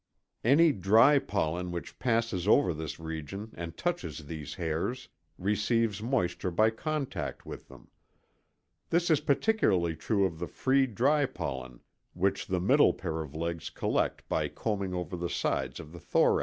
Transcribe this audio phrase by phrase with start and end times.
[0.43, 6.71] Any dry pollen which passes over this region and touches these hairs receives moisture by
[6.71, 7.87] contact with them.
[8.89, 11.81] This is particularly true of the free dry pollen
[12.15, 16.39] which the middle pair of legs collect by combing over the sides of the thorax.